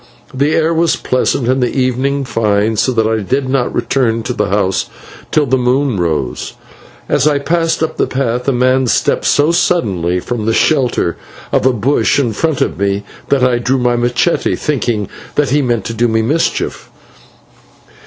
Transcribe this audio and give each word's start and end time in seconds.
The 0.33 0.55
air 0.55 0.73
was 0.73 0.95
pleasant 0.95 1.47
and 1.47 1.61
the 1.61 1.75
evening 1.77 2.25
fine, 2.25 2.75
so 2.75 2.91
that 2.91 3.05
I 3.05 3.19
did 3.19 3.47
not 3.47 3.71
return 3.71 4.23
to 4.23 4.33
the 4.33 4.47
house 4.49 4.87
till 5.29 5.45
the 5.45 5.59
moon 5.59 5.99
rose. 5.99 6.53
As 7.07 7.27
I 7.27 7.37
passed 7.37 7.83
up 7.83 7.97
the 7.97 8.07
path 8.07 8.47
a 8.47 8.51
man 8.51 8.87
stepped 8.87 9.25
so 9.25 9.51
suddenly 9.51 10.19
from 10.19 10.47
the 10.47 10.55
shelter 10.55 11.17
of 11.51 11.67
a 11.67 11.71
bush 11.71 12.17
in 12.17 12.33
front 12.33 12.61
of 12.61 12.79
me, 12.79 13.03
that 13.29 13.43
I 13.43 13.59
drew 13.59 13.77
my 13.77 13.95
/machete/, 13.95 14.57
thinking 14.57 15.07
that 15.35 15.51
he 15.51 15.61
meant 15.61 15.85
to 15.85 15.93
do 15.93 16.07
me 16.07 16.21
a 16.21 16.23
mischief. 16.23 16.89